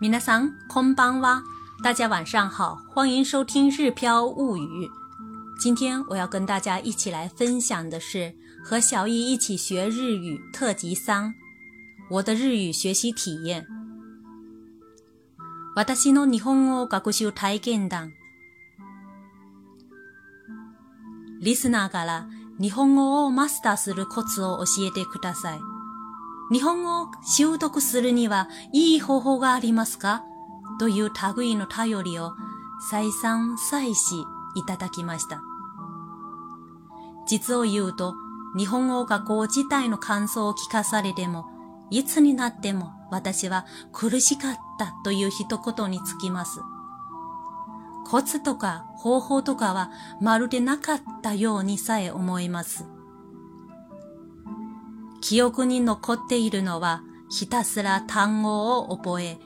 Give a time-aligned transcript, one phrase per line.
[0.00, 1.42] 皆さん、こんばんは。
[1.82, 4.86] 大家晚上好，欢迎收听《日飘物语》。
[5.60, 8.34] 今天我要跟大家一起来分享的是
[8.64, 11.32] 和小易一起学日语特辑三，
[12.10, 13.66] 我的日语学习体验。
[15.74, 18.12] 私の日本語学習体験談。
[21.40, 22.26] リスナーから
[22.60, 25.71] 日本語をマスターするコツを教えてください。
[26.51, 30.23] 日本語を習得するにはいい方法がありますか？
[30.79, 32.33] という類の頼りを
[32.89, 34.15] 再三再し
[34.55, 35.41] いただきました。
[37.25, 38.15] 実を言うと、
[38.57, 41.45] 日本語学校自体の感想を聞かされても、
[41.89, 46.59] いつになっても私は苦しかったという一言につきます。
[48.05, 49.89] コツとか方法とかは
[50.21, 52.85] まるでなかったようにさえ思います。
[55.23, 59.39] 記憶に残っているのは、ひたすら単語を覚え、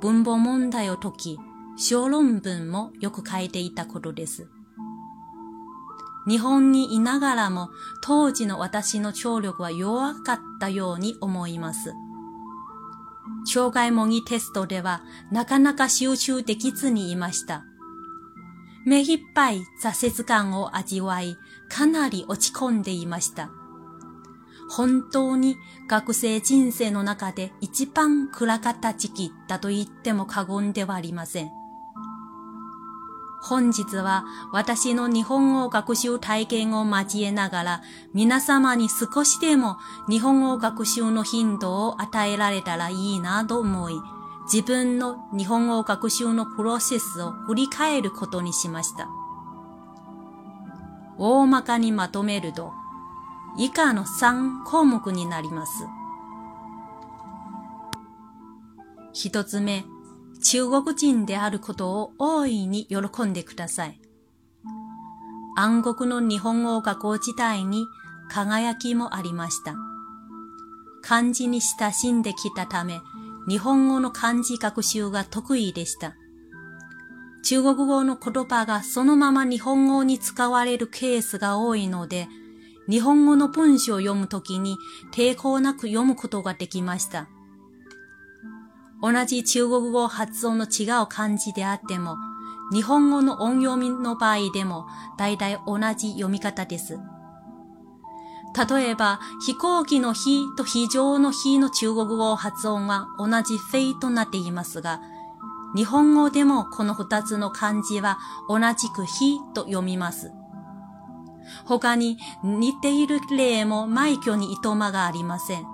[0.00, 1.38] 文法問題を解き、
[1.76, 4.46] 小論文もよく書いていたことです。
[6.28, 11.92] 日本にいながらも当時の私の聴力は弱かったように思います。
[13.44, 17.64] 障害模擬テストではなかなか集中できずにいました。
[18.86, 21.36] 目いっぱい挫折感を味わい、
[21.68, 23.50] かなり落ち込んでいました。
[24.76, 31.50] 本当に学生人生の中で一番暗かった時期だと言っても過言ではありません。
[33.40, 37.82] 本日は私の日本語学習体験を交えながら
[38.14, 39.76] 皆様に少しでも
[40.08, 43.94] 日本語学習の頻度を与えられたらいいなと思い、
[44.52, 49.08] 自分の日本語学習のプロセスを振り返ることにしました。
[51.16, 52.72] 大まかにまとめると、
[53.56, 55.86] 以下の3項目になります。
[59.12, 59.84] 一つ目、
[60.42, 64.00] 中国人であることを大いに喜んでください。
[65.56, 67.86] 暗黒の日本語学校時代に
[68.28, 69.74] 輝きもありました。
[71.00, 73.00] 漢字に親しんできたため、
[73.48, 76.16] 日本語の漢字学習が得意でした。
[77.44, 82.26] 中国語の言葉がそのまま日本語に使われるケースが多いので、
[82.88, 84.76] 日本語の文章を読むときに
[85.12, 87.28] 抵抗なく読むことができました。
[89.02, 92.16] 同じ中国語発音の違う漢字であっても、
[92.72, 94.86] 日本語の音読みの場合でも
[95.18, 96.98] 大体同じ読み方です。
[98.68, 105.00] 例えば、飛行機の日と非常の日の中国語発音は同じフェイとなっていますが、
[105.74, 108.18] 日本語でもこの二つの漢字は
[108.48, 110.30] 同じく日と読みます。
[111.64, 115.66] 他に似ている例も埋挙にいとまがありません。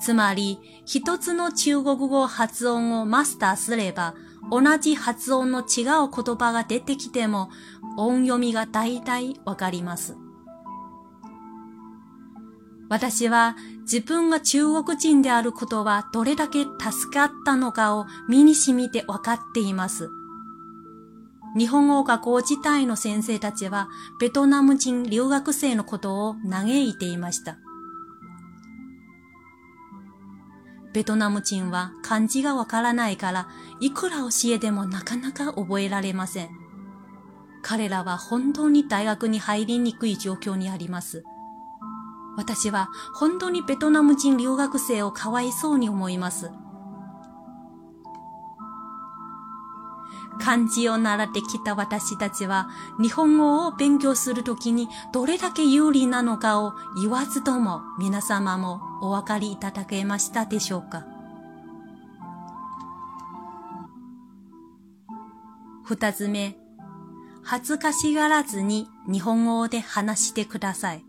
[0.00, 4.14] つまり、一つの中国語発音をマスターすれば、
[4.50, 7.50] 同じ発音の違う言葉が出てきても、
[7.96, 10.16] 音読みが大体わかります。
[12.88, 20.08] 私は自分が中国人であることはどれだけ助かったのかを身に染みてわかっています。
[21.56, 23.88] 日本語学校自体の先生たちは、
[24.20, 27.56] ベトナム人留学生のことを嘆いていました。
[30.92, 33.48] ベトナム人は漢字がわからないから、
[33.80, 36.50] いくら教えてもなかなか覚えられません。
[37.62, 41.24] 彼らは本当に大学に入りにくい状況にあります。
[42.36, 46.50] 私は本当にベトナム人留学生をかわいそうに思います。
[50.38, 52.68] 漢字を習ってきた私たちは、
[53.00, 61.04] 日本語を勉強するときにどれだけ有利なのかを言わずとも皆様もお分かりいただけましたでしょうか？
[65.84, 66.56] 二つ目、
[67.44, 71.04] 恥ずかしがらずに日本語で話してください。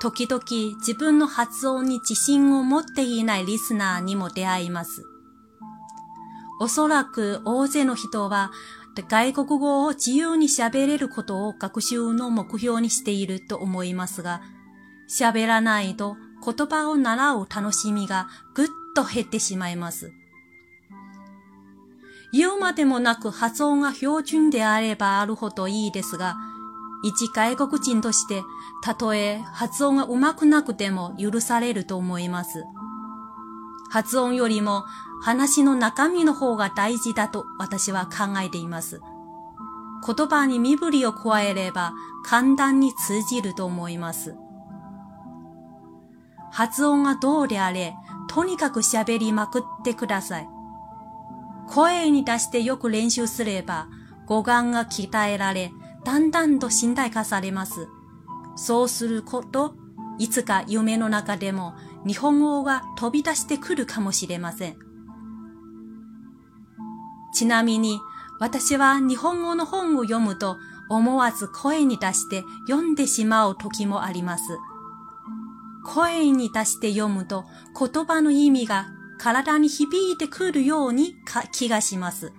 [0.00, 0.44] 時々
[0.78, 5.04] 自分の発音に自信を持っていないリスナーにも出会います。
[6.60, 8.50] おそらく大勢の人は
[9.08, 14.42] 外国語を自由に喋れることを学習の目標にしていると思いますが、
[15.08, 18.66] 喋らないと言葉を習う楽しみがぐっ
[18.96, 20.12] と減ってしまいます。
[22.32, 26.36] 言うまでもなく発音が標準であればあるほどいいですが、
[27.02, 28.42] 一外国人として、
[28.82, 32.64] たとえ発音が上手くなくても許されると思います。
[33.90, 34.84] 発音よりも
[35.20, 39.00] 話の中身の方が大事だと私は考えています。
[40.06, 41.92] 言葉に身振りを加えれば
[42.24, 44.36] 簡単に通じると思います。
[46.50, 47.94] 発音がどうであれ、
[48.28, 50.48] とにかく喋りまくってください。
[51.68, 53.88] 声に出してよく練習すれば、
[54.26, 55.72] 語感が鍛えられ、
[56.04, 57.88] だんだんと信頼化されます。
[58.56, 59.74] そうすること、
[60.18, 61.74] いつか夢の中でも
[62.06, 64.87] 日本語が飛び出してくるかもしれません。
[67.38, 68.00] ちなみに、
[68.40, 70.58] 私は日本語の本を読むと
[70.88, 74.58] 思わず声に出して読んでしまう時もあります。
[75.84, 77.44] 声に出して読むと
[77.78, 78.88] 言葉の意味が
[79.18, 81.14] 体に響いてくるように
[81.52, 82.32] 気がします。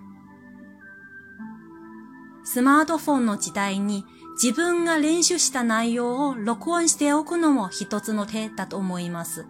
[2.44, 4.04] スマートフォンの時代に
[4.42, 9.46] 自分が練習した内容を録音しておくのも一つの手だと思います。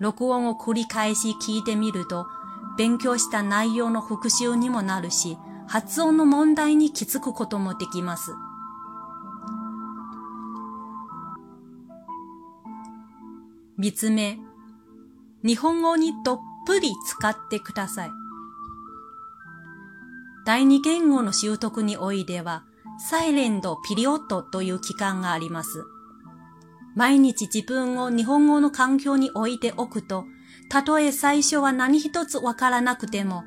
[0.00, 2.26] 録音を繰り返し聞いてみると、
[2.76, 8.34] 勉強した内容の復習にもなるし、発音の問題に気づくこともできます。
[13.76, 14.38] 三つ目、
[15.42, 18.10] 日本語にどっぷり使ってください。
[20.46, 22.64] 第二言語の習得においては、
[22.98, 25.84] サイレントピリオットという期間があります。
[26.94, 30.26] 毎日自分を日本語の環境に置いておくと、
[30.68, 33.44] たとえ最初は何一つわからなくても、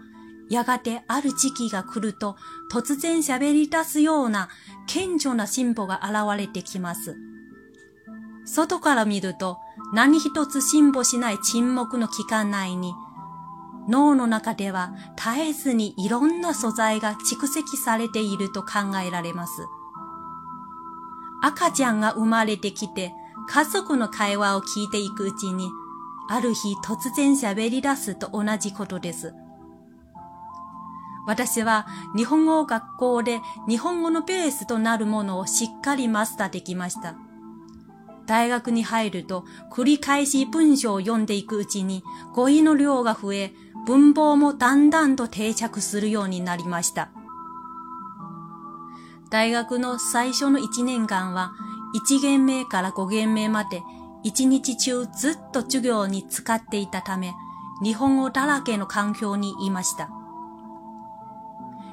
[0.50, 2.38] やがてある時期が来ると
[2.72, 4.50] 突然喋り出すような
[4.88, 7.18] 顕著な進歩が現れてきます。
[8.46, 9.58] 外から見ると
[9.94, 12.94] 何一つ進歩しない沈黙の期間内に
[13.90, 19.66] 脳の中では絶えずにいろんな素材が蓄積されていると考えられます。
[21.42, 23.14] 赤ちゃんが生まれてきて
[23.50, 25.70] 家族の会話を聞いていくうちに
[26.30, 29.34] ある日突然喋り出すと同じことです。
[31.26, 37.16] 私は日本語学校で日本語のベースとなるものをしっかりマスターできました。
[38.26, 42.04] 大学に入ると繰り返し文章を読んでいくうちに
[42.34, 43.54] 語彙の量が増え、
[43.86, 47.10] 文法もだんだんと定着するようになりました。
[49.30, 51.52] 大学の最初の1年間は
[52.10, 53.82] 1限目から5限目まで
[54.28, 57.34] 一日中ずっと授業に使っていたため、
[57.82, 60.10] 日本語だらけの環境にいました。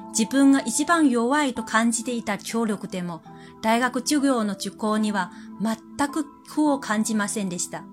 [0.09, 3.21] 自分が一番弱いと感じていた聴力でも、
[3.61, 7.85] 大学授業の受講には全く苦を感じませんでした。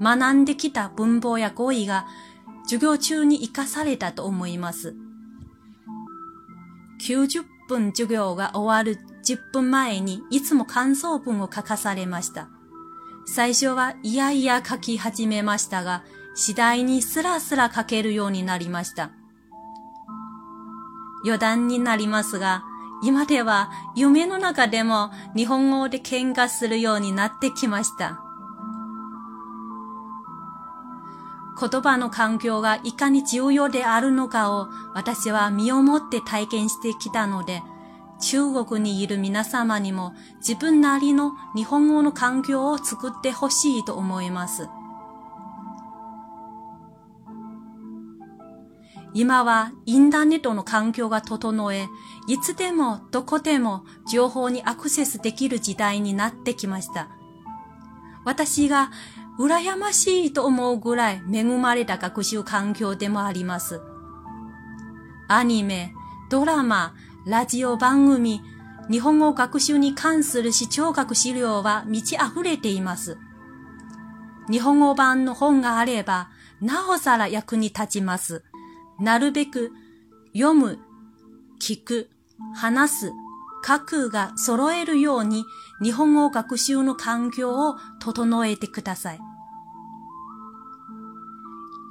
[0.00, 2.08] 学んできた文法や語彙が
[2.64, 4.96] 授業中に活かされたと思います。
[7.06, 12.48] 90分授業が終わる10分前にいつも感想文を書かされました。
[13.28, 19.10] 最初はいやいや書き始めましたが、次第にスラスラ書けるようになりました。
[21.24, 22.62] 余談になりますが、
[23.02, 28.20] 今では夢の中でも日本語で喧嘩するようになってきました。
[31.58, 37.62] 言葉の環境がいかに重要であるのかを私は身をもって体験してきたので、
[38.20, 44.68] 中国にいる皆様にも自分なりの日本語の環境を作ってほしいと思います。
[49.12, 51.88] 今はインターネットの環境が整え、
[52.28, 57.08] いつでもどこでも情報にアクセスできる時代になってきました。
[58.26, 58.90] 私が
[59.38, 63.80] 羨ましいと思うぐらい恵まれた学習環境でもあります。
[65.28, 65.94] アニメ、
[66.28, 66.94] ドラマ、
[67.26, 68.40] ラジオ番組、
[68.88, 73.18] 日本語学習に関する視聴覚資料は満ち溢れています。
[74.48, 76.30] 日本語版の本があれば、
[76.60, 78.44] なおさら役に立ちます。
[79.00, 79.72] なるべく
[80.34, 80.78] 読む、
[81.60, 82.10] 聞く、
[82.54, 83.12] 話す、
[83.66, 85.44] 書くが揃えるように
[85.82, 89.20] 日本語学習の環境を整えてください。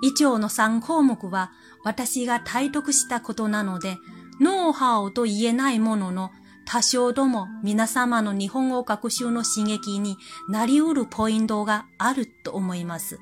[0.02, 1.52] 以上の3項目は
[1.84, 3.98] 私が体得したことなので、
[4.40, 6.32] ノウハウと言えないものの、
[6.66, 10.18] 多少とも皆様の日本語学習の刺激に
[10.50, 13.20] なり得るポイントがあると思います。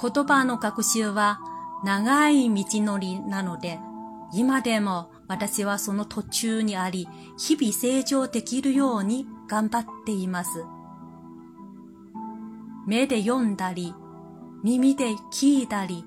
[0.00, 1.40] 言葉の学習は
[1.84, 3.78] 長い道のりなので、
[4.32, 10.64] 今でも私はその途中にあり、日々成長できるように頑張っています。
[12.86, 13.94] 目で読んだり、
[14.64, 16.06] 耳で聞いたり、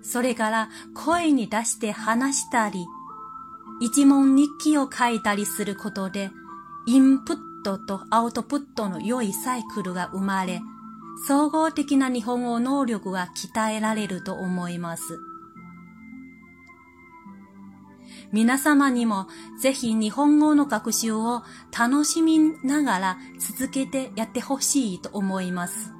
[0.00, 2.86] それから声に出して話したり、
[3.80, 6.30] 一問日記を書いたりすることで、
[6.86, 10.60] インプットとアウトプットの良いサイクルが生まれ、
[11.26, 15.18] 総合的な日本語能力が鍛えられると思います。
[18.30, 19.26] 皆様にも
[19.60, 21.42] ぜひ日本語の学習を
[21.76, 25.95] 楽しみながら続けてやってほしいと思います。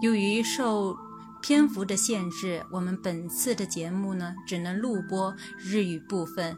[0.00, 0.96] 由于受
[1.42, 6.56] 篇幅的限制，我们本次的节目呢只能录播日语部分。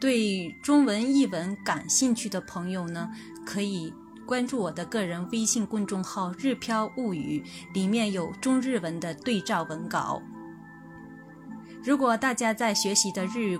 [0.00, 3.10] 对中文译文感兴趣的朋友呢，
[3.44, 3.92] 可以
[4.26, 7.42] 关注我的个人微信公众号“日飘物语”，
[7.74, 10.22] 里面有中日文的对照文稿。
[11.82, 13.58] 如果大家在学习的日语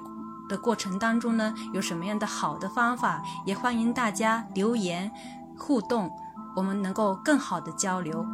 [0.49, 5.11] 的过程当中呢，有什么样的好的方法，也欢迎大家留言
[5.59, 6.11] 互动，
[6.55, 8.25] 我们能够更好的交流。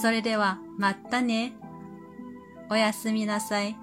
[0.00, 1.54] それではまたね。
[2.68, 3.76] おやすみなさい。